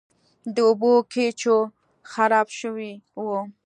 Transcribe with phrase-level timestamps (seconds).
[0.53, 1.59] د اوبو کیچوا
[2.11, 2.91] خراب شوی
[3.23, 3.23] و.